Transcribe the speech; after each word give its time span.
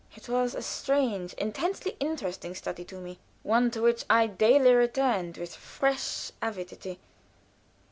It 0.15 0.27
was 0.27 0.55
a 0.55 0.63
strange, 0.63 1.33
intensely 1.33 1.95
interesting 1.99 2.55
study 2.55 2.83
to 2.85 2.95
me; 2.95 3.19
one 3.43 3.69
to 3.69 3.83
which 3.83 4.03
I 4.09 4.25
daily 4.25 4.73
returned 4.73 5.37
with 5.37 5.53
fresh 5.55 6.31
avidity. 6.41 6.97